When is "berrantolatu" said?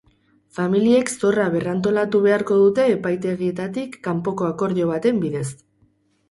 1.55-2.21